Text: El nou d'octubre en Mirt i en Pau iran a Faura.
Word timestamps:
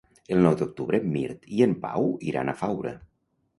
El 0.35 0.39
nou 0.45 0.55
d'octubre 0.61 0.99
en 1.01 1.05
Mirt 1.17 1.45
i 1.59 1.63
en 1.67 1.77
Pau 1.85 2.11
iran 2.33 2.49
a 2.49 2.59
Faura. 2.65 2.97